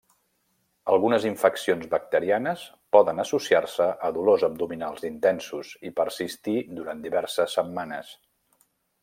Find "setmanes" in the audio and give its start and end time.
7.61-8.13